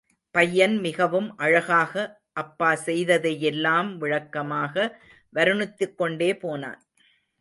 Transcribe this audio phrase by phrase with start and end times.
[0.35, 1.93] பையன் மிகவும் அழகாக
[2.33, 4.73] அப்பா செய்ததையெல்லாம் விளக்கமாக
[5.35, 6.79] வருணித்துக்கொண்டே போனான்.